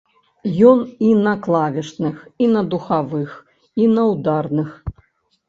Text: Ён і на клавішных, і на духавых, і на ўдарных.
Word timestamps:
Ён 0.69 0.79
і 1.09 1.11
на 1.27 1.33
клавішных, 1.47 2.15
і 2.47 2.49
на 2.55 2.65
духавых, 2.73 3.37
і 3.83 3.93
на 3.95 4.09
ўдарных. 4.11 4.69